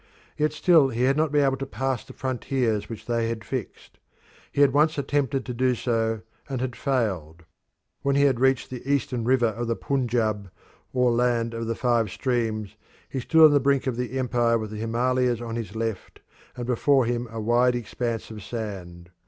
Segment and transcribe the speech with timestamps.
[0.35, 3.99] Yet still he had not been able to pass the frontiers which they had fixed.
[4.51, 7.43] He had once attempted to do so and had failed.
[8.01, 10.49] When he had reached the eastern river of the Punjab,
[10.91, 12.75] or "Land of the Five Streams,"
[13.11, 16.21] he stood on the brink of the empire with the Himalayas on his left
[16.57, 19.11] and before him a wide expanse of sand.